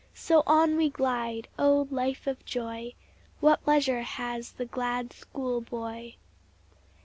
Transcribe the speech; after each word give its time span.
So 0.15 0.41
on 0.47 0.77
we 0.77 0.89
glide 0.89 1.47
O, 1.59 1.87
life 1.91 2.25
of 2.25 2.43
joy; 2.43 2.95
What 3.39 3.63
pleasure 3.63 4.01
has 4.01 4.53
the 4.53 4.65
glad 4.65 5.13
school 5.13 5.61
boy! 5.61 6.15